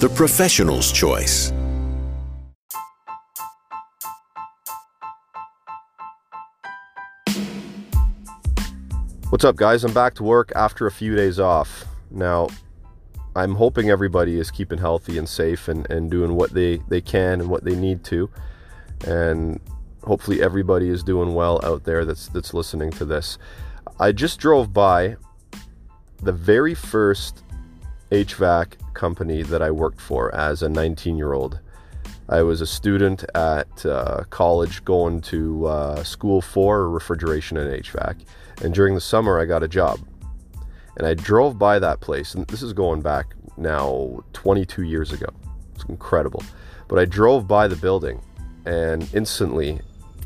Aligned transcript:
the 0.00 0.10
professional's 0.10 0.92
choice. 0.92 1.52
What's 9.30 9.44
up, 9.44 9.56
guys? 9.56 9.84
I'm 9.84 9.94
back 9.94 10.14
to 10.16 10.22
work 10.22 10.52
after 10.54 10.86
a 10.86 10.90
few 10.90 11.16
days 11.16 11.40
off. 11.40 11.86
Now, 12.10 12.48
I'm 13.34 13.54
hoping 13.54 13.88
everybody 13.88 14.38
is 14.38 14.50
keeping 14.50 14.78
healthy 14.78 15.16
and 15.16 15.26
safe 15.26 15.66
and, 15.66 15.88
and 15.90 16.10
doing 16.10 16.34
what 16.34 16.52
they, 16.52 16.76
they 16.88 17.00
can 17.00 17.40
and 17.40 17.48
what 17.48 17.64
they 17.64 17.74
need 17.74 18.04
to. 18.04 18.28
And 19.06 19.60
hopefully 20.04 20.42
everybody 20.42 20.90
is 20.90 21.02
doing 21.02 21.34
well 21.34 21.58
out 21.64 21.84
there 21.84 22.04
that's 22.04 22.28
that's 22.28 22.52
listening 22.52 22.90
to 22.92 23.06
this. 23.06 23.38
I 23.98 24.12
just 24.12 24.40
drove 24.40 24.74
by 24.74 25.16
the 26.22 26.32
very 26.32 26.74
first 26.74 27.42
HVAC 28.10 28.94
company 28.94 29.42
that 29.42 29.62
I 29.62 29.70
worked 29.70 30.00
for 30.00 30.34
as 30.34 30.62
a 30.62 30.68
19 30.68 31.16
year 31.16 31.32
old. 31.32 31.60
I 32.28 32.42
was 32.42 32.60
a 32.60 32.66
student 32.66 33.24
at 33.34 33.86
uh, 33.86 34.24
college 34.30 34.84
going 34.84 35.20
to 35.22 35.66
uh, 35.66 36.02
school 36.02 36.40
for 36.40 36.90
refrigeration 36.90 37.56
and 37.56 37.82
HVAC. 37.84 38.24
And 38.62 38.74
during 38.74 38.94
the 38.94 39.00
summer, 39.00 39.38
I 39.38 39.44
got 39.44 39.62
a 39.62 39.68
job. 39.68 40.00
And 40.96 41.06
I 41.06 41.14
drove 41.14 41.58
by 41.58 41.78
that 41.78 42.00
place, 42.00 42.34
and 42.34 42.46
this 42.48 42.62
is 42.62 42.72
going 42.72 43.02
back 43.02 43.34
now 43.56 44.24
22 44.32 44.82
years 44.82 45.12
ago. 45.12 45.28
It's 45.74 45.84
incredible. 45.84 46.42
But 46.88 46.98
I 46.98 47.04
drove 47.04 47.46
by 47.46 47.68
the 47.68 47.76
building, 47.76 48.20
and 48.64 49.08
instantly, 49.14 49.80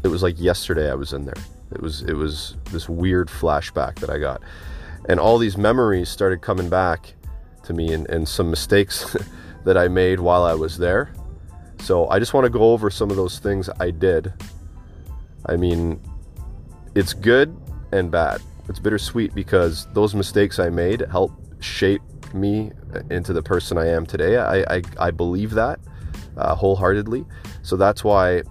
it 0.05 0.09
was 0.09 0.23
like 0.23 0.41
yesterday 0.41 0.91
I 0.91 0.95
was 0.95 1.13
in 1.13 1.25
there. 1.25 1.43
It 1.73 1.81
was 1.81 2.03
it 2.03 2.15
was 2.15 2.57
this 2.71 2.89
weird 2.89 3.29
flashback 3.29 3.97
that 3.97 4.11
I 4.11 4.19
got, 4.19 4.43
and 5.09 5.19
all 5.19 5.39
these 5.39 5.57
memories 5.57 6.09
started 6.09 6.41
coming 6.41 6.69
back 6.69 7.15
to 7.71 7.77
me, 7.77 7.93
and, 7.93 8.09
and 8.11 8.29
some 8.29 8.51
mistakes 8.51 9.17
that 9.65 9.77
I 9.77 9.89
made 9.89 10.21
while 10.21 10.45
I 10.45 10.55
was 10.55 10.77
there. 10.77 11.13
So 11.79 12.09
I 12.09 12.19
just 12.19 12.35
want 12.35 12.45
to 12.45 12.51
go 12.51 12.73
over 12.73 12.91
some 12.91 13.11
of 13.11 13.17
those 13.17 13.39
things 13.39 13.71
I 13.79 13.91
did. 13.91 14.33
I 15.47 15.57
mean, 15.57 16.01
it's 16.95 17.15
good 17.15 17.57
and 17.93 18.11
bad. 18.11 18.43
It's 18.69 18.79
bittersweet 18.79 19.35
because 19.35 19.87
those 19.95 20.15
mistakes 20.15 20.59
I 20.59 20.69
made 20.69 21.01
help 21.11 21.33
shape 21.61 22.03
me 22.35 22.73
into 23.11 23.33
the 23.33 23.43
person 23.43 23.79
I 23.79 23.89
am 23.89 24.07
today. 24.07 24.37
I, 24.37 24.77
I, 24.77 24.83
I 24.99 25.11
believe 25.11 25.53
that 25.53 25.81
uh, 26.37 26.55
wholeheartedly. 26.55 27.25
So 27.63 27.77
that's 27.77 28.05
why 28.05 28.43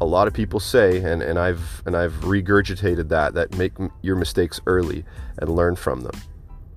a 0.00 0.04
lot 0.04 0.26
of 0.26 0.34
people 0.34 0.60
say, 0.60 0.98
and, 0.98 1.22
and 1.22 1.38
I've 1.38 1.82
and 1.86 1.96
I've 1.96 2.12
regurgitated 2.20 3.08
that 3.08 3.34
that 3.34 3.56
make 3.56 3.72
your 4.02 4.16
mistakes 4.16 4.60
early 4.66 5.04
and 5.38 5.54
learn 5.54 5.76
from 5.76 6.00
them. 6.02 6.14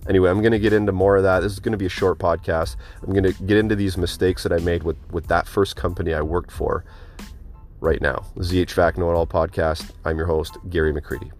Anyway, 0.07 0.29
I'm 0.29 0.41
going 0.41 0.53
to 0.53 0.59
get 0.59 0.73
into 0.73 0.91
more 0.91 1.17
of 1.17 1.23
that. 1.23 1.41
This 1.41 1.51
is 1.51 1.59
going 1.59 1.73
to 1.73 1.77
be 1.77 1.85
a 1.85 1.89
short 1.89 2.19
podcast. 2.19 2.77
I'm 3.03 3.11
going 3.11 3.23
to 3.23 3.43
get 3.43 3.57
into 3.57 3.75
these 3.75 3.97
mistakes 3.97 4.43
that 4.43 4.53
I 4.53 4.57
made 4.59 4.83
with 4.83 4.97
with 5.11 5.27
that 5.27 5.47
first 5.47 5.75
company 5.75 6.13
I 6.13 6.21
worked 6.21 6.51
for 6.51 6.85
right 7.79 8.01
now. 8.01 8.25
The 8.35 8.65
HVAC 8.65 8.97
Know 8.97 9.11
It 9.11 9.15
All 9.15 9.27
podcast. 9.27 9.91
I'm 10.05 10.17
your 10.17 10.27
host, 10.27 10.57
Gary 10.69 10.93
McCreadie. 10.93 11.31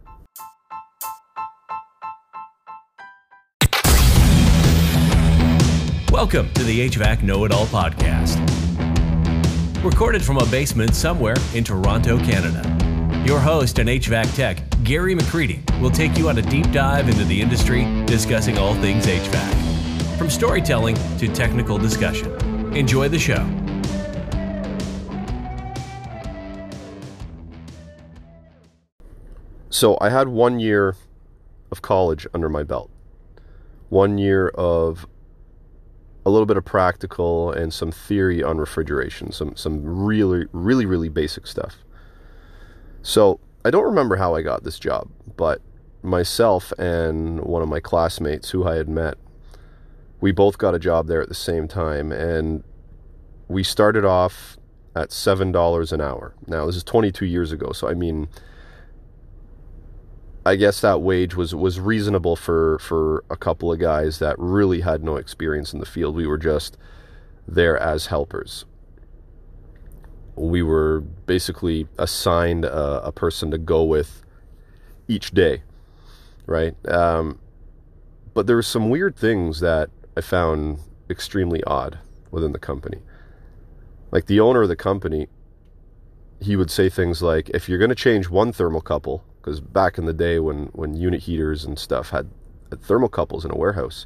Welcome 6.11 6.52
to 6.53 6.64
the 6.64 6.89
HVAC 6.89 7.23
Know 7.23 7.45
It 7.45 7.52
All 7.53 7.65
podcast. 7.67 8.37
Recorded 9.83 10.21
from 10.21 10.37
a 10.37 10.45
basement 10.47 10.93
somewhere 10.93 11.36
in 11.53 11.64
Toronto, 11.64 12.17
Canada. 12.17 12.89
Your 13.25 13.39
host 13.39 13.80
and 13.80 13.89
HVAC 13.89 14.33
tech, 14.33 14.63
Gary 14.83 15.13
McCreadie, 15.13 15.59
will 15.81 15.91
take 15.91 16.17
you 16.17 16.30
on 16.30 16.37
a 16.37 16.41
deep 16.41 16.71
dive 16.71 17.09
into 17.09 17.25
the 17.25 17.41
industry, 17.41 17.83
discussing 18.05 18.57
all 18.57 18.73
things 18.75 19.05
HVAC. 19.05 20.17
From 20.17 20.30
storytelling 20.30 20.95
to 21.17 21.27
technical 21.27 21.77
discussion. 21.77 22.33
Enjoy 22.75 23.09
the 23.09 23.19
show. 23.19 23.45
So 29.69 29.97
I 29.99 30.09
had 30.09 30.29
one 30.29 30.59
year 30.59 30.95
of 31.71 31.81
college 31.81 32.25
under 32.33 32.47
my 32.47 32.63
belt, 32.63 32.89
one 33.89 34.17
year 34.17 34.47
of 34.49 35.05
a 36.25 36.29
little 36.29 36.45
bit 36.45 36.58
of 36.58 36.65
practical 36.65 37.52
and 37.52 37.73
some 37.73 37.91
theory 37.91 38.41
on 38.41 38.58
refrigeration, 38.58 39.31
some 39.31 39.55
some 39.55 39.83
really 39.83 40.47
really 40.53 40.85
really 40.85 41.09
basic 41.09 41.47
stuff. 41.47 41.77
So 43.02 43.39
I 43.64 43.71
don't 43.71 43.86
remember 43.86 44.17
how 44.17 44.36
I 44.36 44.42
got 44.42 44.64
this 44.64 44.80
job, 44.80 45.10
but 45.37 45.61
myself 46.02 46.71
and 46.77 47.42
one 47.42 47.61
of 47.61 47.70
my 47.70 47.80
classmates 47.80 48.52
who 48.52 48.67
I 48.67 48.76
had 48.76 48.89
met, 48.89 49.17
we 50.21 50.32
both 50.32 50.58
got 50.58 50.76
a 50.76 50.80
job 50.80 51.08
there 51.08 51.21
at 51.21 51.30
the 51.30 51.36
same 51.36 51.67
time, 51.67 52.11
and 52.11 52.64
we 53.48 53.64
started 53.64 54.05
off 54.05 54.58
at 54.95 55.11
seven 55.11 55.52
dollars 55.52 55.92
an 55.92 56.02
hour. 56.02 56.33
Now 56.48 56.65
this 56.65 56.76
is 56.76 56.83
22 56.83 57.26
years 57.26 57.52
ago, 57.52 57.71
so 57.71 57.88
I 57.88 57.93
mean 57.93 58.27
I 60.45 60.55
guess 60.55 60.82
that 60.82 61.02
wage 61.02 61.36
was 61.36 61.54
was 61.54 61.80
reasonable 61.80 62.36
for 62.36 62.80
for 62.80 63.23
a 63.30 63.38
couple 63.38 63.71
of 63.71 63.80
guys 63.80 64.20
that 64.20 64.36
really 64.39 64.82
had 64.82 65.04
no 65.04 65.15
experience 65.15 65.73
in 65.73 65.80
the 65.80 65.86
field. 65.86 66.15
We 66.15 66.27
were 66.27 66.38
just 66.38 66.77
there 67.48 67.77
as 67.77 68.08
helpers. 68.08 68.65
We 70.39 70.61
were 70.64 71.02
basically 71.02 71.88
assigned 71.98 72.66
a, 72.66 73.05
a 73.05 73.11
person 73.11 73.52
to 73.52 73.58
go 73.58 73.83
with 73.83 74.23
each 75.08 75.32
day, 75.32 75.64
right? 76.45 76.76
Um, 76.88 77.39
but 78.33 78.48
there 78.48 78.55
were 78.55 78.61
some 78.61 78.89
weird 78.89 79.16
things 79.16 79.60
that 79.60 79.89
I 80.16 80.22
found 80.22 80.80
extremely 81.10 81.64
odd 81.64 82.00
within 82.32 82.52
the 82.52 82.60
company. 82.60 83.00
Like 84.11 84.26
the 84.26 84.39
owner 84.39 84.61
of 84.61 84.70
the 84.70 84.76
company, 84.76 85.27
he 86.42 86.56
would 86.56 86.71
say 86.71 86.89
things 86.89 87.21
like, 87.21 87.50
"If 87.50 87.67
you're 87.67 87.80
going 87.80 87.89
to 87.89 87.95
change 87.95 88.30
one 88.30 88.54
thermocouple." 88.54 89.21
because 89.42 89.61
back 89.61 89.98
in 89.98 90.06
the 90.06 90.14
day 90.14 90.39
when 90.39 90.67
when 90.73 90.95
unit 90.95 91.21
heaters 91.21 91.66
and 91.66 91.80
stuff 91.80 92.10
had, 92.10 92.30
had 92.70 92.82
thermocouples 92.82 93.45
in 93.45 93.52
a 93.52 93.56
warehouse, 93.56 94.06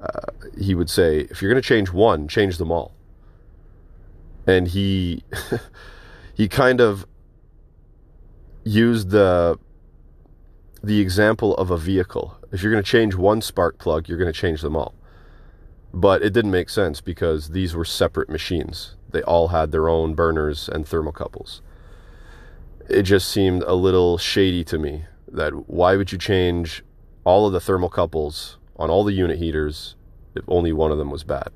uh, 0.00 0.30
he 0.58 0.74
would 0.74 0.90
say, 0.90 1.20
if 1.30 1.40
you're 1.42 1.50
going 1.50 1.60
to 1.60 1.66
change 1.66 1.90
one, 1.90 2.28
change 2.28 2.58
them 2.58 2.70
all. 2.70 2.92
And 4.46 4.68
he 4.68 5.24
he 6.34 6.48
kind 6.48 6.80
of 6.80 7.06
used 8.64 9.10
the 9.10 9.58
the 10.82 11.00
example 11.00 11.54
of 11.56 11.70
a 11.70 11.76
vehicle. 11.76 12.38
If 12.50 12.62
you're 12.62 12.72
going 12.72 12.82
to 12.82 12.90
change 12.90 13.14
one 13.14 13.40
spark 13.40 13.78
plug, 13.78 14.08
you're 14.08 14.18
going 14.18 14.32
to 14.32 14.38
change 14.38 14.62
them 14.62 14.76
all. 14.76 14.94
But 15.94 16.22
it 16.22 16.32
didn't 16.32 16.50
make 16.50 16.68
sense 16.70 17.00
because 17.00 17.50
these 17.50 17.74
were 17.74 17.84
separate 17.84 18.28
machines. 18.28 18.96
They 19.10 19.22
all 19.22 19.48
had 19.48 19.70
their 19.70 19.88
own 19.88 20.14
burners 20.14 20.68
and 20.68 20.84
thermocouples 20.84 21.60
it 22.88 23.02
just 23.02 23.28
seemed 23.28 23.62
a 23.62 23.74
little 23.74 24.18
shady 24.18 24.64
to 24.64 24.78
me 24.78 25.04
that 25.28 25.68
why 25.68 25.96
would 25.96 26.12
you 26.12 26.18
change 26.18 26.84
all 27.24 27.46
of 27.46 27.52
the 27.52 27.58
thermocouples 27.58 28.56
on 28.76 28.90
all 28.90 29.04
the 29.04 29.12
unit 29.12 29.38
heaters 29.38 29.96
if 30.34 30.44
only 30.48 30.72
one 30.72 30.92
of 30.92 30.98
them 30.98 31.10
was 31.10 31.24
bad? 31.24 31.50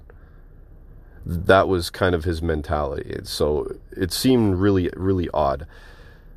That 1.28 1.66
was 1.66 1.90
kind 1.90 2.14
of 2.14 2.22
his 2.22 2.40
mentality. 2.40 3.18
So 3.24 3.66
it 3.90 4.12
seemed 4.12 4.58
really, 4.58 4.90
really 4.96 5.28
odd 5.34 5.66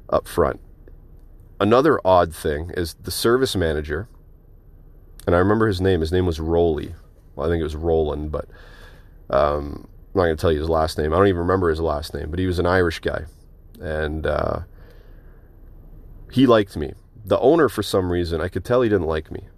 up 0.09 0.27
front. 0.27 0.59
Another 1.59 1.99
odd 2.03 2.33
thing 2.33 2.71
is 2.75 2.95
the 2.95 3.11
service 3.11 3.55
manager, 3.55 4.07
and 5.27 5.35
I 5.35 5.39
remember 5.39 5.67
his 5.67 5.79
name. 5.79 5.99
His 5.99 6.11
name 6.11 6.25
was 6.25 6.39
Rolly. 6.39 6.95
Well, 7.35 7.45
I 7.45 7.49
think 7.51 7.61
it 7.61 7.65
was 7.65 7.75
Roland, 7.75 8.31
but 8.31 8.47
um, 9.29 9.87
I'm 10.13 10.19
not 10.19 10.23
going 10.25 10.37
to 10.37 10.41
tell 10.41 10.51
you 10.51 10.59
his 10.59 10.69
last 10.69 10.97
name. 10.97 11.13
I 11.13 11.17
don't 11.17 11.27
even 11.27 11.41
remember 11.41 11.69
his 11.69 11.79
last 11.79 12.15
name, 12.15 12.31
but 12.31 12.39
he 12.39 12.47
was 12.47 12.57
an 12.57 12.65
Irish 12.65 12.99
guy. 12.99 13.25
And 13.79 14.25
uh, 14.25 14.61
he 16.31 16.47
liked 16.47 16.75
me. 16.75 16.93
The 17.23 17.39
owner, 17.39 17.69
for 17.69 17.83
some 17.83 18.11
reason, 18.11 18.41
I 18.41 18.47
could 18.47 18.65
tell 18.65 18.81
he 18.81 18.89
didn't 18.89 19.07
like 19.07 19.29
me. 19.29 19.49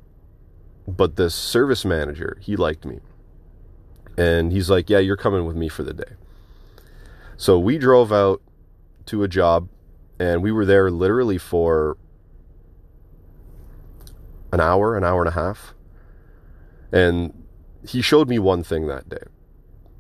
But 0.88 1.16
the 1.16 1.30
service 1.30 1.86
manager, 1.86 2.38
he 2.42 2.58
liked 2.58 2.84
me. 2.84 3.00
And 4.18 4.52
he's 4.52 4.70
like, 4.70 4.90
Yeah, 4.90 5.00
you're 5.00 5.18
coming 5.18 5.46
with 5.46 5.56
me 5.56 5.70
for 5.70 5.84
the 5.84 5.94
day. 5.94 6.14
So 7.38 7.58
we 7.60 7.78
drove 7.78 8.12
out 8.12 8.42
to 9.08 9.24
a 9.24 9.28
job 9.28 9.70
and 10.20 10.44
we 10.44 10.52
were 10.52 10.66
there 10.66 10.92
literally 10.92 11.38
for 11.40 11.98
an 14.54 14.60
hour, 14.60 14.96
an 14.98 15.04
hour 15.04 15.22
and 15.22 15.30
a 15.30 15.32
half. 15.34 15.74
And 16.92 17.34
he 17.88 18.02
showed 18.02 18.30
me 18.30 18.38
one 18.40 18.64
thing 18.64 18.88
that 18.88 19.10
day. 19.10 19.24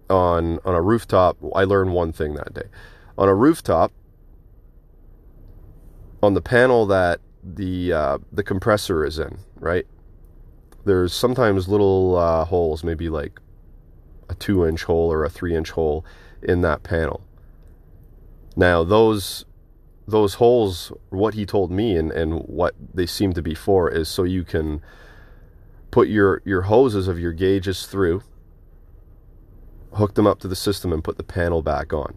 on 0.09 0.59
on 0.65 0.75
a 0.75 0.81
rooftop. 0.81 1.37
I 1.55 1.63
learned 1.63 1.93
one 1.93 2.11
thing 2.11 2.35
that 2.35 2.53
day. 2.53 2.67
On 3.17 3.27
a 3.29 3.35
rooftop, 3.35 3.91
on 6.21 6.33
the 6.33 6.41
panel 6.41 6.85
that 6.87 7.21
the 7.43 7.93
uh, 7.93 8.17
the 8.31 8.43
compressor 8.43 9.05
is 9.05 9.17
in, 9.19 9.39
right? 9.59 9.87
There's 10.85 11.13
sometimes 11.13 11.67
little 11.67 12.15
uh, 12.17 12.45
holes, 12.45 12.83
maybe 12.83 13.09
like 13.09 13.39
two 14.41 14.65
inch 14.65 14.83
hole 14.83 15.11
or 15.11 15.23
a 15.23 15.29
three 15.29 15.55
inch 15.55 15.71
hole 15.71 16.03
in 16.41 16.61
that 16.61 16.83
panel. 16.83 17.21
Now 18.57 18.83
those 18.83 19.45
those 20.07 20.35
holes, 20.35 20.91
what 21.09 21.33
he 21.33 21.45
told 21.45 21.71
me 21.71 21.95
and, 21.95 22.11
and 22.11 22.41
what 22.41 22.75
they 22.93 23.05
seem 23.05 23.33
to 23.33 23.41
be 23.41 23.55
for 23.55 23.89
is 23.89 24.09
so 24.09 24.23
you 24.23 24.43
can 24.43 24.81
put 25.89 26.07
your, 26.07 26.41
your 26.45 26.63
hoses 26.63 27.07
of 27.07 27.19
your 27.19 27.33
gauges 27.33 27.85
through, 27.85 28.21
hook 29.93 30.15
them 30.15 30.27
up 30.27 30.39
to 30.39 30.47
the 30.47 30.55
system 30.55 30.94
and 30.94 31.03
put 31.03 31.17
the 31.17 31.23
panel 31.23 31.61
back 31.61 31.94
on 31.94 32.15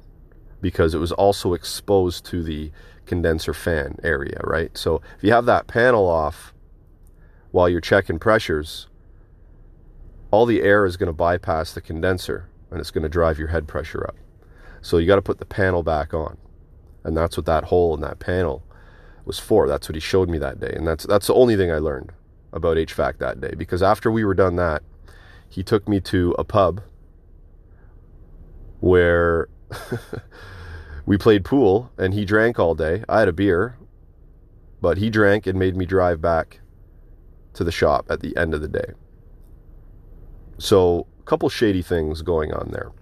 because 0.60 0.94
it 0.94 0.98
was 0.98 1.12
also 1.12 1.52
exposed 1.52 2.24
to 2.24 2.42
the 2.42 2.70
condenser 3.06 3.52
fan 3.52 3.98
area, 4.02 4.40
right? 4.44 4.76
So 4.76 5.02
if 5.16 5.24
you 5.24 5.32
have 5.32 5.46
that 5.46 5.66
panel 5.66 6.08
off 6.08 6.54
while 7.50 7.68
you're 7.68 7.80
checking 7.80 8.18
pressures, 8.18 8.88
all 10.34 10.46
the 10.46 10.62
air 10.62 10.84
is 10.84 10.96
going 10.96 11.06
to 11.06 11.12
bypass 11.12 11.72
the 11.72 11.80
condenser 11.80 12.48
and 12.72 12.80
it's 12.80 12.90
going 12.90 13.04
to 13.04 13.08
drive 13.08 13.38
your 13.38 13.48
head 13.48 13.68
pressure 13.68 14.04
up. 14.04 14.16
So 14.82 14.98
you 14.98 15.06
got 15.06 15.14
to 15.14 15.22
put 15.22 15.38
the 15.38 15.44
panel 15.44 15.84
back 15.84 16.12
on. 16.12 16.36
And 17.04 17.16
that's 17.16 17.36
what 17.36 17.46
that 17.46 17.64
hole 17.64 17.94
in 17.94 18.00
that 18.00 18.18
panel 18.18 18.64
was 19.24 19.38
for. 19.38 19.68
That's 19.68 19.88
what 19.88 19.94
he 19.94 20.00
showed 20.00 20.28
me 20.28 20.38
that 20.38 20.58
day. 20.58 20.72
And 20.74 20.88
that's 20.88 21.06
that's 21.06 21.28
the 21.28 21.34
only 21.34 21.56
thing 21.56 21.70
I 21.70 21.78
learned 21.78 22.10
about 22.52 22.76
HVAC 22.76 23.18
that 23.18 23.40
day 23.40 23.52
because 23.56 23.80
after 23.80 24.10
we 24.10 24.24
were 24.24 24.34
done 24.34 24.56
that, 24.56 24.82
he 25.48 25.62
took 25.62 25.88
me 25.88 26.00
to 26.00 26.34
a 26.36 26.42
pub 26.42 26.82
where 28.80 29.48
we 31.06 31.16
played 31.16 31.44
pool 31.44 31.92
and 31.96 32.12
he 32.12 32.24
drank 32.24 32.58
all 32.58 32.74
day. 32.74 33.04
I 33.08 33.20
had 33.20 33.28
a 33.28 33.32
beer, 33.32 33.78
but 34.80 34.98
he 34.98 35.10
drank 35.10 35.46
and 35.46 35.56
made 35.60 35.76
me 35.76 35.86
drive 35.86 36.20
back 36.20 36.60
to 37.52 37.62
the 37.62 37.70
shop 37.70 38.06
at 38.10 38.18
the 38.18 38.36
end 38.36 38.52
of 38.52 38.60
the 38.60 38.68
day. 38.68 38.94
So, 40.58 41.06
a 41.20 41.22
couple 41.24 41.48
shady 41.48 41.82
things 41.82 42.22
going 42.22 42.52
on 42.52 42.70
there. 42.70 42.92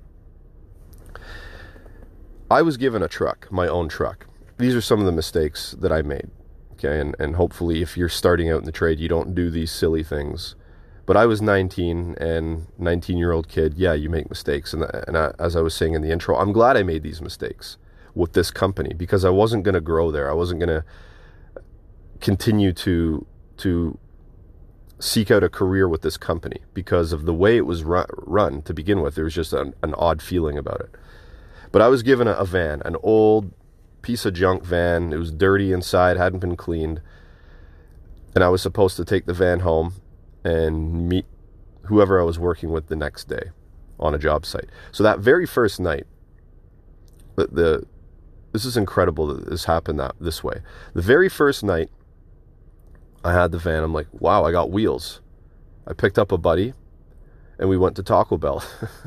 I 2.51 2.63
was 2.63 2.77
given 2.77 3.03
a 3.03 3.09
truck, 3.09 3.51
my 3.51 3.67
own 3.67 3.89
truck. 3.89 4.27
These 4.59 4.75
are 4.75 4.81
some 4.81 5.01
of 5.01 5.07
the 5.07 5.13
mistakes 5.13 5.75
that 5.81 5.93
I 5.93 6.03
made. 6.03 6.31
Okay, 6.75 7.01
and, 7.01 7.15
and 7.19 7.37
hopefully, 7.37 7.81
if 7.81 7.97
you're 7.97 8.09
starting 8.09 8.51
out 8.51 8.59
in 8.59 8.65
the 8.65 8.73
trade, 8.73 8.99
you 8.99 9.09
don't 9.09 9.35
do 9.35 9.51
these 9.51 9.71
silly 9.71 10.03
things. 10.03 10.55
But 11.07 11.17
I 11.17 11.27
was 11.27 11.43
19 11.43 12.17
and 12.21 12.67
19 12.79 13.17
year 13.17 13.33
old 13.33 13.49
kid. 13.49 13.75
Yeah, 13.75 13.93
you 13.93 14.09
make 14.09 14.29
mistakes. 14.29 14.73
And, 14.73 14.85
and 15.07 15.17
I, 15.17 15.33
as 15.39 15.57
I 15.57 15.61
was 15.61 15.75
saying 15.75 15.95
in 15.95 16.03
the 16.03 16.11
intro, 16.11 16.37
I'm 16.37 16.53
glad 16.53 16.77
I 16.77 16.83
made 16.83 17.03
these 17.03 17.21
mistakes 17.21 17.77
with 18.15 18.35
this 18.35 18.51
company 18.51 18.95
because 18.95 19.25
I 19.25 19.31
wasn't 19.31 19.65
going 19.65 19.75
to 19.75 19.81
grow 19.81 20.11
there. 20.11 20.31
I 20.31 20.35
wasn't 20.35 20.61
going 20.61 20.69
to 20.69 20.85
continue 22.21 22.73
to 22.73 23.27
to 23.59 23.99
seek 25.03 25.33
out 25.33 25.43
a 25.43 25.49
career 25.49 25.89
with 25.89 26.03
this 26.03 26.17
company 26.17 26.61
because 26.75 27.13
of 27.13 27.25
the 27.25 27.35
way 27.35 27.57
it 27.57 27.67
was 27.67 27.83
run, 27.83 28.07
run 28.19 28.63
to 28.63 28.73
begin 28.73 29.03
with. 29.03 29.17
There 29.17 29.25
was 29.25 29.35
just 29.35 29.53
an, 29.53 29.75
an, 29.83 29.95
odd 29.95 30.23
feeling 30.23 30.57
about 30.57 30.81
it. 30.81 30.91
But 31.73 31.83
I 31.83 31.89
was 31.89 32.05
given 32.05 32.29
a, 32.29 32.35
a 32.35 32.45
van, 32.45 32.83
an 32.85 32.95
old 33.03 33.53
piece 34.03 34.25
of 34.25 34.35
junk 34.35 34.65
van. 34.65 35.13
It 35.13 35.17
was 35.17 35.33
dirty 35.33 35.73
inside, 35.73 36.17
hadn't 36.17 36.39
been 36.39 36.55
cleaned. 36.55 37.01
And 38.37 38.45
I 38.45 38.49
was 38.49 38.63
supposed 38.63 38.97
to 38.97 39.05
take 39.05 39.27
the 39.27 39.35
van 39.35 39.61
home 39.61 39.95
and 40.45 41.09
meet 41.09 41.27
whoever 41.87 42.21
I 42.21 42.25
was 42.25 42.39
working 42.39 42.71
with 42.71 42.87
the 42.87 42.97
next 42.97 43.25
day 43.25 43.51
on 43.99 44.15
a 44.15 44.19
job 44.19 44.47
site. 44.47 44.71
So 44.93 45.03
that 45.03 45.19
very 45.19 45.47
first 45.47 45.81
night, 45.81 46.07
the, 47.35 47.49
the 47.49 47.87
this 48.53 48.65
is 48.65 48.77
incredible 48.77 49.27
that 49.27 49.51
this 49.51 49.65
happened 49.65 49.99
that 49.99 50.15
this 50.21 50.45
way. 50.45 50.61
The 50.95 51.03
very 51.03 51.29
first 51.29 51.65
night 51.65 51.91
I 53.25 53.33
had 53.33 53.53
the 53.53 53.59
van, 53.59 53.85
I'm 53.85 53.95
like, 53.95 54.09
wow, 54.13 54.45
I 54.45 54.53
got 54.53 54.71
wheels. 54.71 55.21
I 55.87 55.93
picked 55.93 56.19
up 56.19 56.33
a 56.33 56.39
buddy 56.39 56.75
and 57.59 57.69
we 57.69 57.77
went 57.77 57.97
to 57.97 58.03
Taco 58.03 58.37
Bell. 58.37 58.65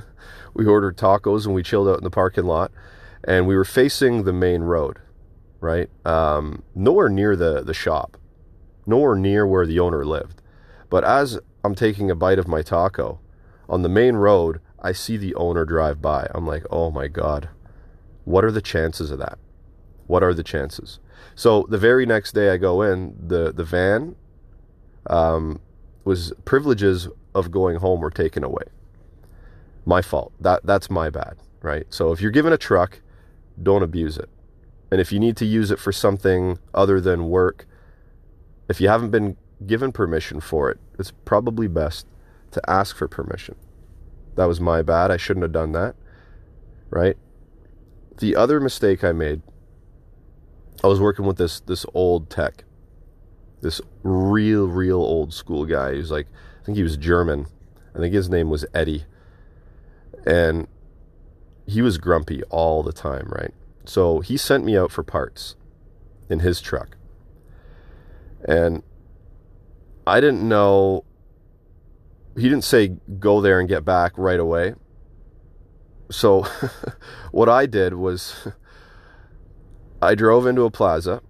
we 0.54 0.66
ordered 0.66 0.98
tacos 0.98 1.46
and 1.46 1.54
we 1.54 1.64
chilled 1.64 1.88
out 1.88 1.98
in 1.98 2.04
the 2.04 2.10
parking 2.10 2.46
lot 2.46 2.72
and 3.24 3.48
we 3.48 3.56
were 3.56 3.66
facing 3.66 4.24
the 4.24 4.34
main 4.34 4.62
road, 4.62 5.00
right? 5.60 5.90
Um, 6.06 6.64
nowhere 6.74 7.10
near 7.10 7.36
the, 7.36 7.62
the 7.62 7.74
shop, 7.74 8.18
nowhere 8.86 9.16
near 9.16 9.46
where 9.46 9.66
the 9.66 9.80
owner 9.80 10.06
lived. 10.06 10.42
But 10.90 11.04
as 11.04 11.40
I'm 11.64 11.76
taking 11.76 12.10
a 12.10 12.16
bite 12.16 12.40
of 12.40 12.48
my 12.48 12.62
taco 12.62 13.20
on 13.68 13.82
the 13.82 13.90
main 13.90 14.16
road, 14.16 14.62
I 14.80 14.92
see 14.92 15.18
the 15.18 15.36
owner 15.36 15.66
drive 15.66 16.02
by. 16.02 16.30
I'm 16.34 16.46
like, 16.46 16.64
oh 16.70 16.92
my 16.92 17.08
God, 17.08 17.50
what 18.24 18.46
are 18.46 18.52
the 18.52 18.62
chances 18.62 19.12
of 19.12 19.20
that? 19.20 19.38
What 20.08 20.24
are 20.24 20.34
the 20.34 20.44
chances? 20.44 21.00
So 21.36 21.66
the 21.70 21.78
very 21.78 22.06
next 22.06 22.34
day 22.34 22.50
I 22.50 22.58
go 22.58 22.82
in, 22.82 23.16
the, 23.28 23.52
the 23.52 23.64
van 23.64 24.16
um, 25.08 25.60
was 26.04 26.34
privileges 26.46 27.08
of 27.34 27.52
going 27.52 27.78
home 27.78 28.00
were 28.00 28.12
taken 28.12 28.44
away. 28.44 28.64
My 29.86 30.02
fault. 30.02 30.34
That 30.40 30.66
that's 30.66 30.90
my 30.90 31.10
bad, 31.10 31.36
right? 31.62 31.86
So 31.90 32.12
if 32.12 32.22
you're 32.22 32.32
given 32.32 32.54
a 32.54 32.58
truck, 32.58 33.02
don't 33.62 33.84
abuse 33.84 34.18
it. 34.18 34.30
And 34.92 35.02
if 35.02 35.12
you 35.12 35.20
need 35.20 35.38
to 35.38 35.46
use 35.46 35.72
it 35.72 35.80
for 35.80 35.92
something 35.92 36.58
other 36.74 37.02
than 37.02 37.30
work, 37.30 37.68
if 38.70 38.80
you 38.82 38.88
haven't 38.88 39.12
been 39.12 39.38
given 39.66 39.92
permission 39.92 40.40
for 40.40 40.72
it, 40.72 40.80
it's 40.98 41.12
probably 41.12 41.68
best 41.68 42.08
to 42.52 42.70
ask 42.70 42.96
for 42.96 43.08
permission. 43.08 43.56
That 44.36 44.46
was 44.46 44.60
my 44.60 44.82
bad. 44.82 45.12
I 45.12 45.18
shouldn't 45.18 45.44
have 45.44 45.52
done 45.52 45.72
that, 45.74 45.96
right? 46.90 47.18
The 48.18 48.36
other 48.36 48.60
mistake 48.60 49.04
I 49.04 49.12
made, 49.12 49.42
I 50.84 50.88
was 50.88 51.00
working 51.00 51.26
with 51.26 51.38
this 51.38 51.60
this 51.62 51.86
old 51.94 52.30
tech, 52.30 52.64
this 53.62 53.82
real 54.04 54.68
real 54.68 54.98
old 54.98 55.34
school 55.34 55.66
guy. 55.66 55.94
He 55.94 56.00
was 56.00 56.12
like, 56.12 56.28
I 56.62 56.66
think 56.66 56.78
he 56.78 56.84
was 56.84 56.98
German. 56.98 57.48
I 57.96 58.00
think 58.00 58.14
his 58.14 58.30
name 58.30 58.50
was 58.50 58.66
Eddie, 58.74 59.06
and 60.26 60.68
he 61.66 61.82
was 61.82 61.98
grumpy 61.98 62.44
all 62.44 62.84
the 62.84 62.92
time, 62.92 63.28
right? 63.30 63.54
So 63.86 64.20
he 64.20 64.38
sent 64.38 64.66
me 64.66 64.78
out 64.78 64.92
for 64.92 65.04
parts 65.04 65.56
in 66.30 66.40
his 66.40 66.60
truck, 66.62 66.98
and 68.48 68.84
I 70.06 70.20
didn't 70.20 70.48
know. 70.48 71.06
He 72.36 72.44
didn't 72.44 72.66
say 72.66 72.98
go 73.20 73.40
there 73.40 73.60
and 73.60 73.70
get 73.70 73.86
back 73.86 74.18
right 74.18 74.40
away 74.40 74.76
so 76.10 76.44
what 77.32 77.50
I 77.50 77.66
did 77.66 77.94
was 77.94 78.48
I 80.06 80.16
drove 80.16 80.46
into 80.46 80.64
a 80.64 80.72
plaza. 80.72 81.22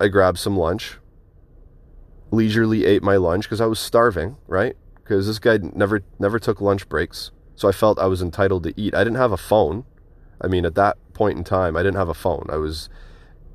I 0.00 0.08
grabbed 0.08 0.38
some 0.38 0.56
lunch. 0.56 0.98
Leisurely 2.30 2.84
ate 2.84 3.02
my 3.02 3.16
lunch 3.16 3.44
because 3.44 3.60
I 3.60 3.66
was 3.66 3.78
starving, 3.78 4.36
right? 4.46 4.76
Because 4.94 5.26
this 5.26 5.38
guy 5.38 5.58
never 5.74 6.02
never 6.18 6.38
took 6.38 6.60
lunch 6.60 6.88
breaks. 6.88 7.30
So 7.56 7.68
I 7.68 7.72
felt 7.72 7.98
I 7.98 8.06
was 8.06 8.22
entitled 8.22 8.62
to 8.64 8.80
eat. 8.80 8.94
I 8.94 9.04
didn't 9.04 9.18
have 9.18 9.32
a 9.32 9.36
phone. 9.36 9.84
I 10.40 10.46
mean, 10.46 10.64
at 10.64 10.74
that 10.76 10.96
point 11.12 11.38
in 11.38 11.44
time, 11.44 11.76
I 11.76 11.82
didn't 11.82 11.98
have 11.98 12.08
a 12.08 12.14
phone. 12.14 12.46
I 12.50 12.56
was 12.56 12.88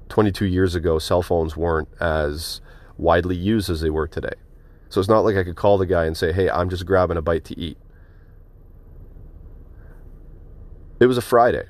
22 0.10 0.46
years 0.46 0.76
ago, 0.76 1.00
cell 1.00 1.22
phones 1.22 1.58
weren't 1.58 1.90
as 2.00 2.62
widely 2.98 3.36
used 3.36 3.70
as 3.70 3.82
they 3.82 3.90
were 3.90 4.08
today. 4.08 4.36
So 4.90 5.00
it's 5.00 5.10
not 5.10 5.22
like 5.22 5.36
I 5.36 5.44
could 5.44 5.56
call 5.56 5.78
the 5.78 5.86
guy 5.86 6.06
and 6.06 6.16
say, 6.16 6.32
"Hey, 6.32 6.50
I'm 6.50 6.70
just 6.70 6.86
grabbing 6.86 7.18
a 7.18 7.22
bite 7.22 7.46
to 7.46 7.60
eat." 7.60 7.78
It 11.00 11.08
was 11.08 11.18
a 11.18 11.22
Friday. 11.22 11.68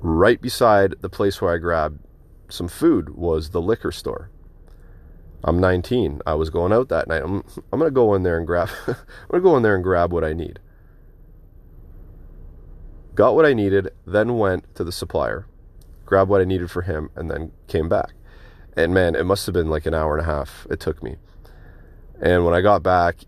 Right 0.00 0.40
beside 0.40 0.96
the 1.00 1.08
place 1.08 1.40
where 1.40 1.54
I 1.54 1.58
grabbed 1.58 2.00
some 2.48 2.68
food 2.68 3.10
was 3.10 3.50
the 3.50 3.60
liquor 3.60 3.92
store. 3.92 4.30
I'm 5.42 5.60
19. 5.60 6.20
I 6.26 6.34
was 6.34 6.50
going 6.50 6.72
out 6.72 6.88
that 6.88 7.08
night. 7.08 7.22
I'm, 7.22 7.44
I'm 7.72 7.78
going 7.78 7.90
to 7.90 7.94
go 7.94 8.14
in 8.14 8.22
there 8.22 8.38
and 8.38 8.46
grab 8.46 8.70
I'm 8.86 8.94
going 9.30 9.42
to 9.42 9.48
go 9.48 9.56
in 9.56 9.62
there 9.62 9.74
and 9.74 9.84
grab 9.84 10.12
what 10.12 10.24
I 10.24 10.32
need. 10.32 10.58
Got 13.14 13.34
what 13.34 13.46
I 13.46 13.54
needed, 13.54 13.90
then 14.06 14.36
went 14.36 14.74
to 14.74 14.84
the 14.84 14.92
supplier, 14.92 15.46
grabbed 16.04 16.30
what 16.30 16.40
I 16.40 16.44
needed 16.44 16.70
for 16.70 16.82
him 16.82 17.10
and 17.14 17.30
then 17.30 17.52
came 17.66 17.88
back. 17.88 18.12
And 18.76 18.92
man, 18.92 19.14
it 19.14 19.24
must 19.24 19.46
have 19.46 19.54
been 19.54 19.70
like 19.70 19.86
an 19.86 19.94
hour 19.94 20.16
and 20.16 20.26
a 20.26 20.30
half 20.30 20.66
it 20.68 20.80
took 20.80 21.02
me. 21.02 21.16
And 22.20 22.44
when 22.44 22.54
I 22.54 22.60
got 22.60 22.82
back, 22.82 23.24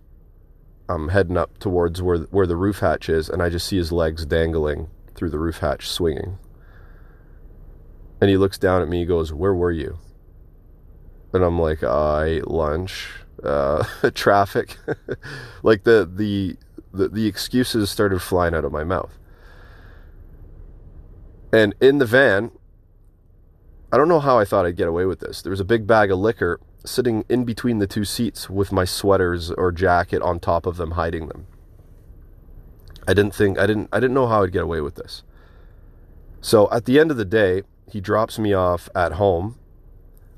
I'm 0.88 1.08
heading 1.08 1.36
up 1.36 1.58
towards 1.58 2.00
where 2.00 2.18
where 2.18 2.46
the 2.46 2.56
roof 2.56 2.78
hatch 2.78 3.08
is, 3.08 3.28
and 3.28 3.42
I 3.42 3.50
just 3.50 3.66
see 3.66 3.76
his 3.76 3.92
legs 3.92 4.24
dangling 4.24 4.88
through 5.14 5.30
the 5.30 5.38
roof 5.38 5.58
hatch, 5.58 5.88
swinging. 5.88 6.38
And 8.20 8.30
he 8.30 8.36
looks 8.36 8.58
down 8.58 8.82
at 8.82 8.88
me. 8.88 9.00
He 9.00 9.06
goes, 9.06 9.32
"Where 9.32 9.54
were 9.54 9.70
you?" 9.70 9.98
And 11.32 11.44
I'm 11.44 11.60
like, 11.60 11.82
"I 11.82 12.24
ate 12.24 12.48
lunch, 12.48 13.08
uh, 13.42 13.84
traffic." 14.14 14.76
like 15.62 15.84
the, 15.84 16.10
the 16.10 16.56
the 16.92 17.08
the 17.08 17.26
excuses 17.26 17.90
started 17.90 18.20
flying 18.20 18.54
out 18.54 18.64
of 18.64 18.72
my 18.72 18.84
mouth. 18.84 19.18
And 21.52 21.74
in 21.80 21.98
the 21.98 22.06
van, 22.06 22.50
I 23.90 23.96
don't 23.96 24.08
know 24.08 24.20
how 24.20 24.38
I 24.38 24.44
thought 24.44 24.66
I'd 24.66 24.76
get 24.76 24.88
away 24.88 25.06
with 25.06 25.20
this. 25.20 25.40
There 25.40 25.50
was 25.50 25.60
a 25.60 25.64
big 25.64 25.86
bag 25.86 26.10
of 26.10 26.18
liquor 26.18 26.60
sitting 26.84 27.24
in 27.28 27.44
between 27.44 27.78
the 27.78 27.86
two 27.86 28.04
seats 28.04 28.50
with 28.50 28.70
my 28.72 28.84
sweaters 28.84 29.50
or 29.52 29.72
jacket 29.72 30.22
on 30.22 30.40
top 30.40 30.66
of 30.66 30.76
them, 30.76 30.92
hiding 30.92 31.28
them. 31.28 31.46
I 33.06 33.14
didn't 33.14 33.34
think 33.34 33.58
I 33.58 33.66
didn't 33.66 33.88
I 33.92 34.00
didn't 34.00 34.14
know 34.14 34.26
how 34.26 34.42
I'd 34.42 34.52
get 34.52 34.62
away 34.62 34.80
with 34.80 34.96
this. 34.96 35.22
So 36.40 36.70
at 36.70 36.84
the 36.84 36.98
end 36.98 37.10
of 37.10 37.16
the 37.16 37.24
day, 37.24 37.62
he 37.90 38.00
drops 38.00 38.38
me 38.38 38.52
off 38.52 38.88
at 38.94 39.12
home. 39.12 39.58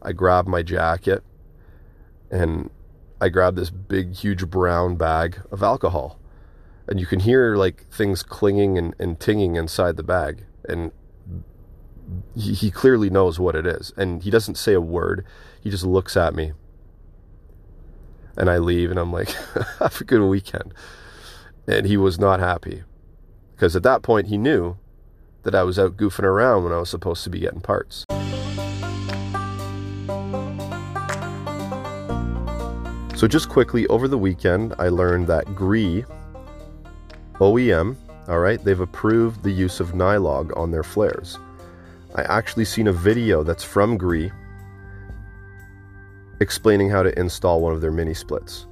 I 0.03 0.13
grab 0.13 0.47
my 0.47 0.63
jacket 0.63 1.23
and 2.31 2.71
I 3.21 3.29
grab 3.29 3.57
this 3.57 3.71
big 3.71 4.15
huge 4.15 4.49
brown 4.49 4.97
bag 4.97 5.43
of 5.51 5.63
alcohol. 5.63 6.19
And 6.87 6.99
you 6.99 7.07
can 7.07 7.21
hear 7.21 7.57
like 7.57 7.87
things 7.91 8.23
clinging 8.23 8.79
and, 8.79 8.95
and 8.99 9.21
tinging 9.21 9.57
inside 9.57 9.97
the 9.97 10.03
bag. 10.03 10.45
And 10.69 10.93
he, 12.35 12.55
he 12.55 12.71
clearly 12.71 13.11
knows 13.11 13.39
what 13.39 13.55
it 13.55 13.67
is. 13.67 13.93
And 13.97 14.23
he 14.23 14.31
doesn't 14.31 14.57
say 14.57 14.73
a 14.73 14.81
word. 14.81 15.25
He 15.61 15.71
just 15.71 15.85
looks 15.85 16.17
at 16.17 16.35
me. 16.35 16.53
And 18.37 18.49
I 18.49 18.59
leave 18.59 18.91
and 18.91 18.99
I'm 18.99 19.13
like, 19.13 19.31
have 19.79 20.01
a 20.01 20.05
good 20.05 20.27
weekend. 20.27 20.73
And 21.67 21.87
he 21.87 21.97
was 21.97 22.19
not 22.19 22.41
happy. 22.41 22.85
Because 23.55 23.77
at 23.77 23.83
that 23.83 24.03
point 24.03 24.29
he 24.29 24.39
knew 24.39 24.79
that 25.43 25.55
I 25.55 25.63
was 25.63 25.79
out 25.79 25.97
goofing 25.97 26.25
around 26.25 26.65
when 26.65 26.73
I 26.73 26.79
was 26.79 26.91
supposed 26.91 27.25
to 27.25 27.31
be 27.31 27.41
getting 27.41 27.61
parts. 27.61 28.05
So, 33.17 33.29
just 33.29 33.51
quickly, 33.51 33.87
over 33.89 34.09
the 34.09 34.17
weekend, 34.17 34.75
I 34.79 34.89
learned 34.89 35.27
that 35.27 35.55
Gree 35.55 36.05
OEM, 37.35 37.97
all 38.29 38.39
right, 38.39 38.63
they've 38.65 38.81
approved 38.81 39.43
the 39.43 39.51
use 39.51 39.79
of 39.79 39.89
Nylog 39.89 40.57
on 40.57 40.71
their 40.71 40.83
flares. 40.83 41.39
I 42.15 42.23
actually 42.23 42.65
seen 42.65 42.87
a 42.87 42.93
video 42.93 43.43
that's 43.43 43.63
from 43.63 43.97
Gree 43.97 44.33
explaining 46.41 46.89
how 46.89 47.03
to 47.03 47.19
install 47.19 47.61
one 47.61 47.75
of 47.75 47.81
their 47.81 47.91
mini 47.91 48.15
splits. 48.15 48.67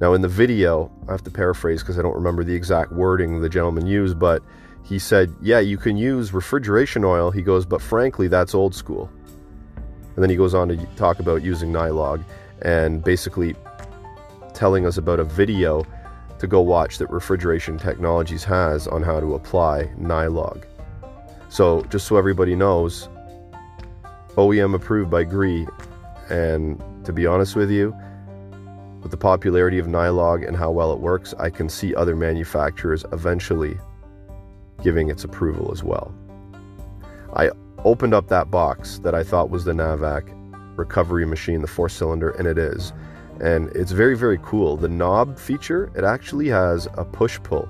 Now, 0.00 0.14
in 0.14 0.22
the 0.22 0.28
video, 0.28 0.90
I 1.08 1.12
have 1.12 1.24
to 1.24 1.30
paraphrase 1.30 1.82
because 1.82 1.98
I 1.98 2.02
don't 2.02 2.14
remember 2.14 2.42
the 2.42 2.54
exact 2.54 2.92
wording 2.92 3.40
the 3.40 3.48
gentleman 3.48 3.86
used, 3.86 4.18
but 4.18 4.42
he 4.84 4.98
said, 4.98 5.34
Yeah, 5.40 5.60
you 5.60 5.76
can 5.76 5.96
use 5.96 6.32
refrigeration 6.32 7.04
oil. 7.04 7.30
He 7.30 7.42
goes, 7.42 7.64
But 7.66 7.80
frankly, 7.80 8.28
that's 8.28 8.54
old 8.54 8.74
school. 8.74 9.10
And 10.14 10.22
then 10.22 10.30
he 10.30 10.36
goes 10.36 10.54
on 10.54 10.68
to 10.68 10.76
talk 10.96 11.20
about 11.20 11.42
using 11.42 11.72
Nylog 11.72 12.24
and 12.62 13.02
basically 13.02 13.54
telling 14.52 14.86
us 14.86 14.98
about 14.98 15.20
a 15.20 15.24
video 15.24 15.86
to 16.38 16.46
go 16.46 16.60
watch 16.60 16.98
that 16.98 17.08
Refrigeration 17.10 17.78
Technologies 17.78 18.44
has 18.44 18.88
on 18.88 19.02
how 19.02 19.20
to 19.20 19.34
apply 19.34 19.84
Nylog. 19.98 20.64
So, 21.48 21.82
just 21.84 22.06
so 22.06 22.16
everybody 22.16 22.54
knows, 22.54 23.08
OEM 24.36 24.74
approved 24.74 25.10
by 25.10 25.24
Gree, 25.24 25.66
and 26.28 26.82
to 27.04 27.12
be 27.12 27.26
honest 27.26 27.56
with 27.56 27.70
you, 27.70 27.94
with 29.02 29.10
the 29.10 29.16
popularity 29.16 29.78
of 29.78 29.86
Nylog 29.86 30.46
and 30.46 30.56
how 30.56 30.70
well 30.70 30.92
it 30.92 31.00
works, 31.00 31.34
I 31.38 31.50
can 31.50 31.68
see 31.68 31.94
other 31.94 32.14
manufacturers 32.14 33.04
eventually 33.12 33.78
giving 34.82 35.10
its 35.10 35.24
approval 35.24 35.70
as 35.72 35.82
well. 35.82 36.14
I 37.34 37.50
opened 37.84 38.14
up 38.14 38.28
that 38.28 38.50
box 38.50 38.98
that 39.00 39.14
I 39.14 39.22
thought 39.22 39.50
was 39.50 39.64
the 39.64 39.72
Navac 39.72 40.36
recovery 40.76 41.26
machine, 41.26 41.60
the 41.60 41.66
four 41.66 41.88
cylinder, 41.88 42.30
and 42.30 42.46
it 42.46 42.58
is. 42.58 42.92
And 43.40 43.70
it's 43.74 43.92
very, 43.92 44.16
very 44.16 44.38
cool. 44.42 44.76
The 44.76 44.88
knob 44.88 45.38
feature, 45.38 45.90
it 45.94 46.04
actually 46.04 46.48
has 46.48 46.88
a 46.94 47.04
push 47.04 47.38
pull 47.42 47.68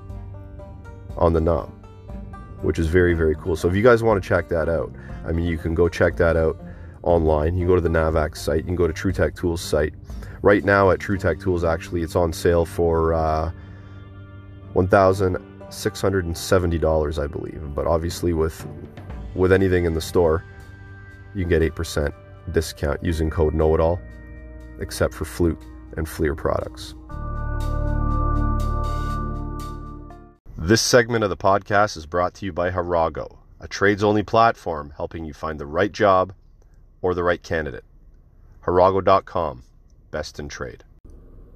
on 1.17 1.33
the 1.33 1.41
knob, 1.41 1.71
which 2.61 2.79
is 2.79 2.87
very, 2.87 3.13
very 3.13 3.35
cool. 3.35 3.55
So 3.55 3.69
if 3.69 3.75
you 3.75 3.83
guys 3.83 4.03
want 4.03 4.21
to 4.21 4.27
check 4.27 4.49
that 4.49 4.67
out, 4.67 4.91
I 5.25 5.31
mean, 5.31 5.45
you 5.45 5.57
can 5.57 5.75
go 5.75 5.87
check 5.87 6.17
that 6.17 6.35
out 6.35 6.59
online. 7.03 7.57
You 7.57 7.67
go 7.67 7.75
to 7.75 7.81
the 7.81 7.89
Navac 7.89 8.35
site, 8.35 8.57
you 8.57 8.63
can 8.63 8.75
go 8.75 8.87
to 8.87 8.93
TruTech 8.93 9.35
Tools 9.35 9.61
site. 9.61 9.93
Right 10.41 10.63
now 10.63 10.89
at 10.91 10.99
TruTech 10.99 11.41
Tools, 11.41 11.63
actually, 11.63 12.01
it's 12.01 12.15
on 12.15 12.33
sale 12.33 12.65
for 12.65 13.13
uh, 13.13 13.51
1000 14.73 15.37
$670 15.71 17.23
I 17.23 17.27
believe 17.27 17.75
but 17.75 17.87
obviously 17.87 18.33
with 18.33 18.67
with 19.35 19.51
anything 19.51 19.85
in 19.85 19.93
the 19.93 20.01
store 20.01 20.43
you 21.33 21.43
can 21.43 21.49
get 21.49 21.61
8% 21.61 22.13
discount 22.51 23.03
using 23.03 23.29
code 23.29 23.53
know 23.53 23.73
it 23.73 23.79
all 23.79 23.99
except 24.79 25.13
for 25.13 25.25
Fluke 25.25 25.63
and 25.95 26.07
FLIR 26.07 26.35
products. 26.35 26.95
This 30.57 30.81
segment 30.81 31.23
of 31.23 31.29
the 31.29 31.37
podcast 31.37 31.97
is 31.97 32.05
brought 32.05 32.33
to 32.35 32.45
you 32.45 32.53
by 32.53 32.69
Harago, 32.69 33.37
a 33.59 33.67
trades 33.67 34.03
only 34.03 34.23
platform 34.23 34.93
helping 34.95 35.25
you 35.25 35.33
find 35.33 35.59
the 35.59 35.65
right 35.65 35.91
job 35.91 36.33
or 37.01 37.13
the 37.13 37.23
right 37.23 37.41
candidate. 37.41 37.83
Harago.com, 38.63 39.63
best 40.11 40.39
in 40.39 40.49
trade. 40.49 40.83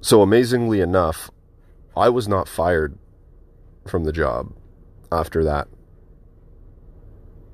So, 0.00 0.22
amazingly 0.22 0.80
enough, 0.80 1.30
I 1.96 2.08
was 2.08 2.26
not 2.26 2.48
fired 2.48 2.98
from 3.88 4.04
the 4.04 4.12
job 4.12 4.52
after 5.10 5.44
that. 5.44 5.68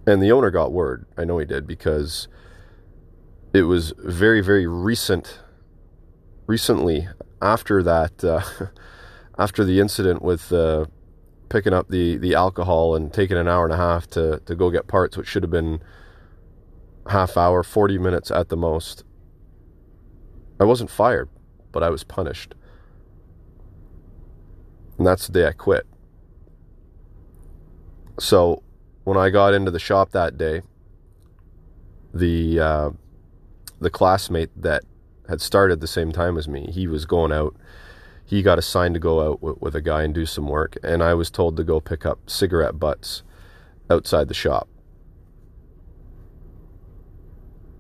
And 0.07 0.23
the 0.23 0.33
owner 0.33 0.51
got 0.51 0.73
word. 0.73 1.07
I 1.17 1.25
know 1.25 1.39
he 1.39 1.47
did 1.47 1.67
because 1.67 2.29
it 3.53 3.63
was 3.63 3.93
very, 3.99 4.41
very 4.41 4.67
recent. 4.67 5.39
Recently, 6.47 7.09
after 7.41 7.83
that, 7.83 8.25
uh, 8.25 8.43
after 9.39 9.65
the 9.65 9.79
incident 9.79 10.23
with 10.23 10.53
uh, 10.53 10.87
picking 11.49 11.73
up 11.73 11.89
the, 11.89 12.17
the 12.17 12.35
alcohol 12.35 12.97
and 12.97 13.13
taking 13.13 13.37
an 13.37 13.47
hour 13.47 13.65
and 13.65 13.73
a 13.73 13.77
half 13.77 14.09
to, 14.09 14.41
to 14.47 14.55
go 14.55 14.71
get 14.71 14.89
parts, 14.89 15.17
which 15.17 15.29
should 15.29 15.43
have 15.43 15.51
been 15.51 15.81
half 17.09 17.37
hour, 17.37 17.63
40 17.63 17.99
minutes 17.99 18.31
at 18.31 18.49
the 18.49 18.57
most. 18.57 19.05
I 20.59 20.65
wasn't 20.65 20.91
fired, 20.91 21.29
but 21.71 21.83
I 21.83 21.91
was 21.91 22.05
punished. 22.05 22.55
And 24.99 25.07
that's 25.07 25.27
the 25.27 25.33
day 25.33 25.47
I 25.47 25.53
quit. 25.53 25.87
So 28.19 28.63
when 29.05 29.17
I 29.17 29.31
got 29.31 29.55
into 29.55 29.71
the 29.71 29.79
shop 29.79 30.11
that 30.13 30.37
day, 30.39 30.63
the 32.15 32.61
uh, 32.61 32.91
the 33.81 33.91
classmate 33.91 34.51
that 34.61 34.85
had 35.29 35.41
started 35.41 35.81
the 35.81 35.87
same 35.87 36.13
time 36.13 36.37
as 36.37 36.49
me, 36.49 36.71
he 36.71 36.87
was 36.87 37.07
going 37.07 37.33
out. 37.33 37.57
He 38.25 38.43
got 38.43 38.59
assigned 38.59 38.95
to 38.95 39.01
go 39.01 39.27
out 39.27 39.43
with, 39.43 39.61
with 39.61 39.75
a 39.75 39.83
guy 39.83 40.03
and 40.03 40.15
do 40.15 40.27
some 40.27 40.47
work, 40.47 40.77
and 40.83 41.03
I 41.03 41.15
was 41.15 41.31
told 41.31 41.57
to 41.57 41.65
go 41.65 41.81
pick 41.81 42.07
up 42.07 42.31
cigarette 42.31 42.79
butts 42.79 43.23
outside 43.91 44.29
the 44.29 44.35
shop. 44.35 44.69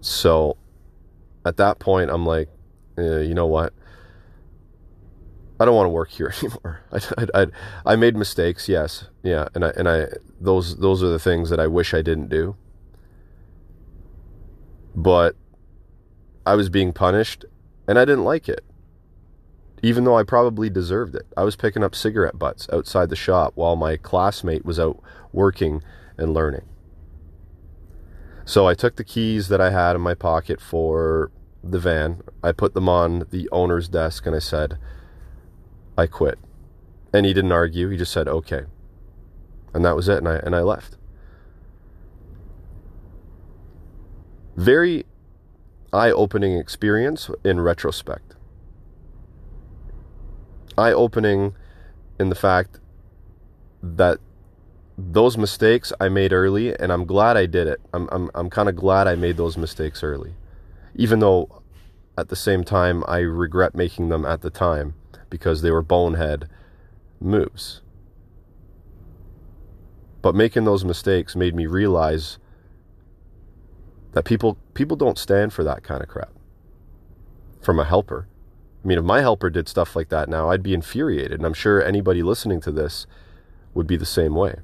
So 0.01 0.57
at 1.45 1.57
that 1.59 1.79
point, 1.79 2.11
I'm 2.11 2.27
like, 2.27 2.49
eh, 2.99 3.21
you 3.21 3.35
know 3.35 3.47
what? 3.47 3.73
I 5.61 5.65
don't 5.65 5.75
want 5.75 5.87
to 5.87 5.91
work 5.91 6.11
here 6.11 6.33
anymore. 6.43 6.83
I, 6.93 7.25
I, 7.35 7.47
I, 7.87 7.97
made 7.97 8.17
mistakes, 8.17 8.69
yes, 8.69 9.05
yeah, 9.23 9.49
and 9.55 9.65
I 9.65 9.71
and 9.71 9.89
I 9.89 10.07
those 10.41 10.79
those 10.79 11.03
are 11.03 11.09
the 11.09 11.19
things 11.19 11.51
that 11.51 11.61
I 11.61 11.67
wish 11.67 11.95
I 11.95 12.03
didn't 12.03 12.29
do. 12.29 12.57
But 14.95 15.37
I 16.45 16.55
was 16.55 16.69
being 16.69 16.93
punished, 16.93 17.45
and 17.87 17.99
I 17.99 18.05
didn't 18.05 18.25
like 18.25 18.49
it, 18.49 18.65
even 19.83 20.05
though 20.05 20.19
I 20.19 20.23
probably 20.23 20.69
deserved 20.69 21.15
it. 21.15 21.27
I 21.37 21.45
was 21.45 21.57
picking 21.57 21.85
up 21.85 21.95
cigarette 21.95 22.39
butts 22.39 22.69
outside 22.73 23.09
the 23.09 23.17
shop 23.17 23.53
while 23.55 23.77
my 23.77 23.97
classmate 23.97 24.65
was 24.65 24.79
out 24.79 25.01
working 25.33 25.83
and 26.19 26.35
learning. 26.35 26.65
So 28.45 28.67
I 28.67 28.75
took 28.75 28.97
the 28.97 29.05
keys 29.05 29.49
that 29.49 29.61
I 29.61 29.71
had 29.71 29.95
in 29.95 30.03
my 30.03 30.15
pocket 30.15 30.61
for 30.61 31.31
the 31.63 31.79
van. 31.79 32.23
I 32.43 32.53
put 32.53 32.75
them 32.75 32.89
on 32.89 33.27
the 33.31 33.49
owner's 33.51 33.89
desk, 33.89 34.27
and 34.27 34.35
I 34.35 34.41
said 34.41 34.79
I 35.97 36.07
quit. 36.07 36.39
And 37.13 37.27
he 37.27 37.35
didn't 37.35 37.53
argue. 37.53 37.89
He 37.89 37.97
just 37.97 38.13
said, 38.13 38.29
okay. 38.29 38.63
And 39.75 39.85
that 39.85 39.97
was 39.97 40.09
it. 40.09 40.19
And 40.19 40.29
I, 40.29 40.37
and 40.37 40.57
I 40.57 40.61
left. 40.61 40.97
Very 44.57 45.05
eye 45.93 46.11
opening 46.11 46.57
experience 46.57 47.31
in 47.45 47.61
retrospect. 47.61 48.35
Eye 50.77 50.93
opening 50.93 51.55
in 52.19 52.31
the 52.31 52.35
fact 52.35 52.81
that 53.83 54.19
those 54.97 55.37
mistakes 55.37 55.93
I 56.01 56.09
made 56.09 56.33
early, 56.33 56.79
and 56.79 56.93
I'm 56.93 57.05
glad 57.05 57.37
I 57.37 57.47
did 57.47 57.67
it. 57.67 57.81
I'm, 57.93 58.09
I'm, 58.13 58.31
I'm 58.35 58.51
kind 58.51 58.69
of 58.69 58.77
glad 58.77 59.07
I 59.07 59.15
made 59.15 59.37
those 59.37 59.57
mistakes 59.57 60.03
early. 60.03 60.35
Even 60.95 61.19
though 61.19 61.63
at 62.17 62.29
the 62.29 62.37
same 62.37 62.63
time 62.63 63.03
I 63.09 63.19
regret 63.19 63.75
making 63.75 64.11
them 64.11 64.25
at 64.25 64.43
the 64.43 64.51
time 64.51 64.95
because 65.33 65.63
they 65.63 65.71
were 65.71 65.83
bonehead 65.83 66.47
moves. 67.19 67.81
But 70.21 70.35
making 70.35 70.65
those 70.65 70.85
mistakes 70.85 71.35
made 71.35 71.57
me 71.57 71.65
realize 71.67 72.39
that 74.13 74.25
people 74.25 74.59
people 74.75 74.97
don't 74.97 75.19
stand 75.19 75.55
for 75.55 75.65
that 75.65 75.83
kind 75.83 76.03
of 76.03 76.09
crap. 76.09 76.33
From 77.63 77.81
a 77.81 77.85
helper. 77.85 78.29
I 78.85 78.87
mean, 78.87 78.99
if 78.99 79.05
my 79.05 79.23
helper 79.23 79.49
did 79.49 79.69
stuff 79.69 79.97
like 79.97 80.11
that 80.11 80.29
now, 80.29 80.51
I'd 80.51 80.63
be 80.63 80.75
infuriated, 80.75 81.33
and 81.33 81.47
I'm 81.47 81.55
sure 81.55 81.83
anybody 81.83 82.23
listening 82.23 82.61
to 82.63 82.71
this 82.71 83.07
would 83.73 83.87
be 83.87 83.97
the 83.97 84.05
same 84.05 84.35
way. 84.35 84.57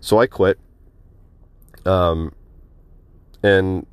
So 0.00 0.20
I 0.20 0.28
quit. 0.28 0.60
Um, 1.84 2.34
and 3.42 3.86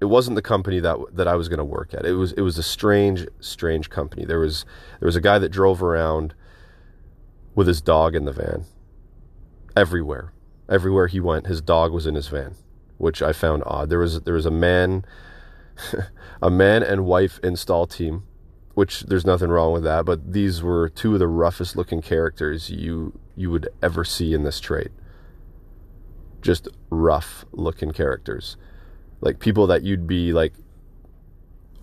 it 0.00 0.06
wasn't 0.06 0.36
the 0.36 0.42
company 0.42 0.80
that 0.80 0.98
that 1.12 1.26
I 1.26 1.34
was 1.34 1.48
going 1.48 1.58
to 1.58 1.64
work 1.64 1.92
at. 1.94 2.04
It 2.06 2.12
was 2.12 2.32
it 2.32 2.42
was 2.42 2.58
a 2.58 2.62
strange 2.62 3.26
strange 3.40 3.90
company. 3.90 4.24
There 4.24 4.40
was 4.40 4.64
there 5.00 5.06
was 5.06 5.16
a 5.16 5.20
guy 5.20 5.38
that 5.38 5.50
drove 5.50 5.82
around 5.82 6.34
with 7.54 7.66
his 7.66 7.80
dog 7.80 8.14
in 8.14 8.24
the 8.24 8.32
van. 8.32 8.64
Everywhere. 9.76 10.32
Everywhere 10.68 11.06
he 11.06 11.18
went, 11.18 11.46
his 11.46 11.60
dog 11.60 11.92
was 11.92 12.06
in 12.06 12.14
his 12.14 12.28
van, 12.28 12.54
which 12.98 13.22
I 13.22 13.32
found 13.32 13.62
odd. 13.66 13.88
There 13.88 13.98
was 13.98 14.20
there 14.22 14.34
was 14.34 14.46
a 14.46 14.50
man 14.50 15.04
a 16.42 16.50
man 16.50 16.82
and 16.82 17.04
wife 17.04 17.40
install 17.42 17.86
team, 17.86 18.24
which 18.74 19.02
there's 19.02 19.26
nothing 19.26 19.50
wrong 19.50 19.72
with 19.72 19.84
that, 19.84 20.04
but 20.04 20.32
these 20.32 20.62
were 20.62 20.88
two 20.88 21.14
of 21.14 21.18
the 21.18 21.26
roughest 21.26 21.76
looking 21.76 22.02
characters 22.02 22.70
you 22.70 23.18
you 23.34 23.50
would 23.50 23.68
ever 23.82 24.04
see 24.04 24.32
in 24.32 24.44
this 24.44 24.60
trade. 24.60 24.90
Just 26.40 26.68
rough 26.90 27.44
looking 27.50 27.92
characters. 27.92 28.56
Like 29.20 29.38
people 29.40 29.66
that 29.66 29.82
you'd 29.82 30.06
be 30.06 30.32
like 30.32 30.54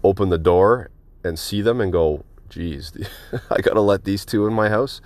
open 0.03 0.29
the 0.29 0.37
door 0.37 0.89
and 1.23 1.37
see 1.37 1.61
them 1.61 1.81
and 1.81 1.91
go, 1.91 2.23
geez, 2.49 2.93
I 3.49 3.61
gotta 3.61 3.81
let 3.81 4.03
these 4.03 4.25
two 4.25 4.45
in 4.47 4.53
my 4.53 4.69
house. 4.69 5.01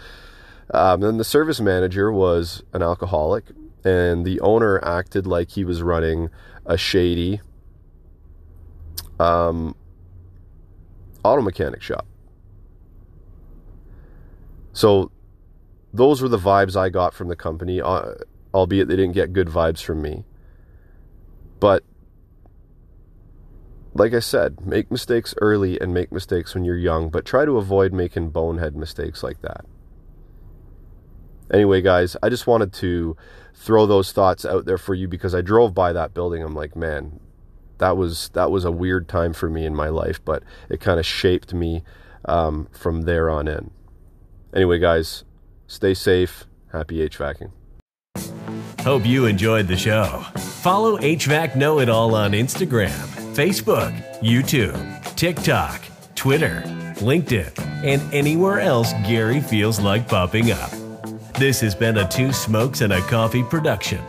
Um, 0.71 1.01
then 1.01 1.17
the 1.17 1.23
service 1.23 1.59
manager 1.59 2.11
was 2.11 2.61
an 2.73 2.83
alcoholic, 2.83 3.45
and 3.83 4.25
the 4.25 4.39
owner 4.41 4.83
acted 4.83 5.25
like 5.25 5.51
he 5.51 5.65
was 5.65 5.81
running 5.81 6.29
a 6.65 6.77
shady 6.77 7.41
um, 9.19 9.75
auto 11.23 11.41
mechanic 11.41 11.81
shop. 11.81 12.05
So 14.73 15.11
those 15.93 16.21
were 16.21 16.29
the 16.29 16.37
vibes 16.37 16.75
I 16.75 16.89
got 16.89 17.13
from 17.13 17.27
the 17.27 17.35
company, 17.35 17.81
uh, 17.81 18.13
albeit 18.53 18.87
they 18.87 18.95
didn't 18.95 19.13
get 19.13 19.33
good 19.33 19.47
vibes 19.47 19.81
from 19.81 20.01
me. 20.01 20.23
But 21.59 21.83
like 23.99 24.13
I 24.13 24.19
said, 24.19 24.65
make 24.65 24.89
mistakes 24.89 25.35
early 25.41 25.79
and 25.79 25.93
make 25.93 26.11
mistakes 26.11 26.55
when 26.55 26.63
you're 26.63 26.77
young, 26.77 27.09
but 27.09 27.25
try 27.25 27.43
to 27.43 27.57
avoid 27.57 27.93
making 27.93 28.29
bonehead 28.29 28.75
mistakes 28.75 29.21
like 29.21 29.41
that. 29.41 29.65
Anyway, 31.51 31.81
guys, 31.81 32.15
I 32.23 32.29
just 32.29 32.47
wanted 32.47 32.71
to 32.73 33.17
throw 33.53 33.85
those 33.85 34.11
thoughts 34.13 34.45
out 34.45 34.65
there 34.65 34.77
for 34.77 34.93
you 34.93 35.07
because 35.07 35.35
I 35.35 35.41
drove 35.41 35.73
by 35.73 35.91
that 35.93 36.13
building. 36.13 36.41
I'm 36.41 36.55
like, 36.55 36.75
man, 36.75 37.19
that 37.79 37.97
was 37.97 38.29
that 38.29 38.51
was 38.51 38.63
a 38.63 38.71
weird 38.71 39.09
time 39.09 39.33
for 39.33 39.49
me 39.49 39.65
in 39.65 39.75
my 39.75 39.89
life, 39.89 40.23
but 40.23 40.43
it 40.69 40.79
kind 40.79 40.99
of 40.99 41.05
shaped 41.05 41.53
me 41.53 41.83
um, 42.25 42.67
from 42.71 43.01
there 43.01 43.29
on 43.29 43.47
in. 43.47 43.71
Anyway, 44.53 44.79
guys, 44.79 45.25
stay 45.67 45.93
safe. 45.93 46.45
Happy 46.71 46.97
HVACing. 47.09 47.51
Hope 48.81 49.05
you 49.05 49.25
enjoyed 49.25 49.67
the 49.67 49.75
show. 49.75 50.23
Follow 50.37 50.97
HVAC 50.97 51.55
Know 51.55 51.79
It 51.79 51.89
All 51.89 52.15
on 52.15 52.31
Instagram, 52.31 53.18
Facebook, 53.39 53.93
YouTube, 54.19 55.15
TikTok, 55.15 55.81
Twitter, 56.13 56.61
LinkedIn, 56.97 57.57
and 57.85 58.13
anywhere 58.13 58.59
else 58.59 58.91
Gary 59.07 59.39
feels 59.39 59.79
like 59.79 60.09
popping 60.09 60.51
up. 60.51 60.69
This 61.35 61.61
has 61.61 61.73
been 61.73 61.99
a 61.99 62.09
Two 62.09 62.33
Smokes 62.33 62.81
and 62.81 62.91
a 62.91 62.99
Coffee 63.03 63.43
production. 63.43 64.01